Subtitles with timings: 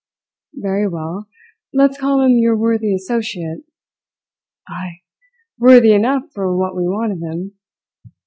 [0.55, 1.27] "Very well.
[1.73, 3.63] Let's call him your worthy associate."
[4.67, 5.01] "Ay!
[5.59, 7.53] Worthy enough for what we want of him.